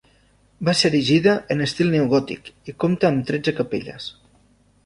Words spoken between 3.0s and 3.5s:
amb